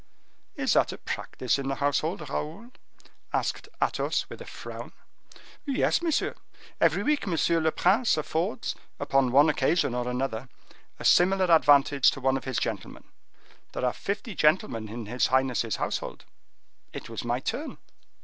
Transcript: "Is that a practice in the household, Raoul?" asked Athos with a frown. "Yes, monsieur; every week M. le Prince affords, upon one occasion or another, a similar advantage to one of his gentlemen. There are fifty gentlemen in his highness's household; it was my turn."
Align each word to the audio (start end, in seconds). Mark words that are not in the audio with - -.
"Is 0.55 0.73
that 0.73 0.91
a 0.91 0.97
practice 0.97 1.59
in 1.59 1.67
the 1.67 1.75
household, 1.75 2.27
Raoul?" 2.27 2.71
asked 3.31 3.69
Athos 3.79 4.25
with 4.29 4.41
a 4.41 4.47
frown. 4.47 4.93
"Yes, 5.63 6.01
monsieur; 6.01 6.33
every 6.79 7.03
week 7.03 7.27
M. 7.27 7.37
le 7.63 7.71
Prince 7.71 8.17
affords, 8.17 8.73
upon 8.99 9.31
one 9.31 9.47
occasion 9.47 9.93
or 9.93 10.07
another, 10.07 10.49
a 10.97 11.05
similar 11.05 11.53
advantage 11.55 12.09
to 12.09 12.19
one 12.19 12.35
of 12.35 12.45
his 12.45 12.57
gentlemen. 12.57 13.03
There 13.73 13.85
are 13.85 13.93
fifty 13.93 14.33
gentlemen 14.33 14.89
in 14.89 15.05
his 15.05 15.27
highness's 15.27 15.75
household; 15.75 16.25
it 16.91 17.07
was 17.07 17.23
my 17.23 17.39
turn." 17.39 17.77